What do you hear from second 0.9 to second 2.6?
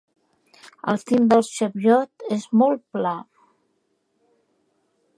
El cim del Cheviot és